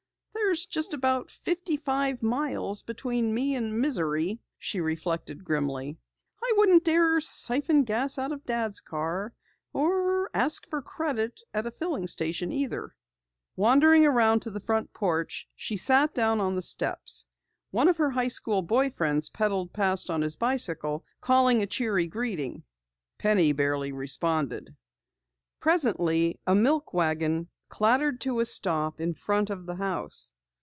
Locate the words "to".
14.41-14.51, 28.19-28.41